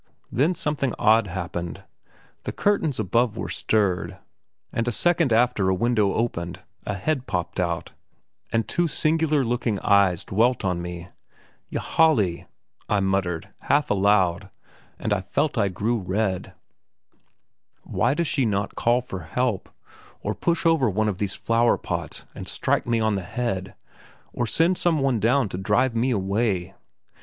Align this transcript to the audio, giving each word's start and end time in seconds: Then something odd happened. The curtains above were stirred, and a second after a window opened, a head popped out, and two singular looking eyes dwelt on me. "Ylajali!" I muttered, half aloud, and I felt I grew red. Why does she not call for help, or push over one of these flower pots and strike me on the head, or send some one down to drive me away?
Then 0.31 0.55
something 0.55 0.95
odd 0.97 1.27
happened. 1.27 1.83
The 2.41 2.51
curtains 2.51 2.99
above 2.99 3.37
were 3.37 3.49
stirred, 3.51 4.17
and 4.73 4.87
a 4.87 4.91
second 4.91 5.31
after 5.31 5.69
a 5.69 5.75
window 5.75 6.13
opened, 6.13 6.63
a 6.87 6.95
head 6.95 7.27
popped 7.27 7.59
out, 7.59 7.91
and 8.51 8.67
two 8.67 8.87
singular 8.87 9.43
looking 9.45 9.79
eyes 9.81 10.25
dwelt 10.25 10.65
on 10.65 10.81
me. 10.81 11.09
"Ylajali!" 11.71 12.47
I 12.89 12.99
muttered, 12.99 13.49
half 13.61 13.91
aloud, 13.91 14.49
and 14.97 15.13
I 15.13 15.21
felt 15.21 15.55
I 15.55 15.67
grew 15.67 15.99
red. 15.99 16.55
Why 17.83 18.15
does 18.15 18.25
she 18.27 18.43
not 18.43 18.73
call 18.73 19.01
for 19.01 19.19
help, 19.19 19.69
or 20.21 20.33
push 20.33 20.65
over 20.65 20.89
one 20.89 21.09
of 21.09 21.19
these 21.19 21.35
flower 21.35 21.77
pots 21.77 22.25
and 22.33 22.47
strike 22.49 22.87
me 22.87 22.99
on 22.99 23.13
the 23.13 23.21
head, 23.21 23.75
or 24.33 24.47
send 24.47 24.79
some 24.79 24.97
one 24.99 25.19
down 25.19 25.47
to 25.49 25.59
drive 25.59 25.93
me 25.93 26.09
away? 26.09 26.73